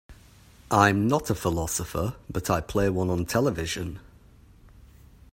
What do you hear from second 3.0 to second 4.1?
on television.